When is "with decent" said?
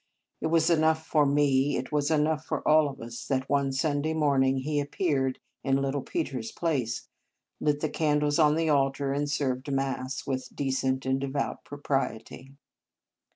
10.25-11.05